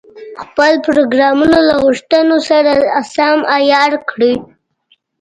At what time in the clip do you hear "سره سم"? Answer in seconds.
2.49-3.37